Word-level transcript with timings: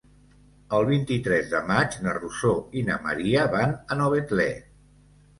El 0.75 0.85
vint-i-tres 0.91 1.51
de 1.51 1.59
maig 1.67 1.97
na 2.05 2.15
Rosó 2.17 2.53
i 2.81 2.83
na 2.87 2.95
Maria 3.03 3.43
van 3.57 3.75
a 3.89 3.99
Novetlè. 4.01 4.49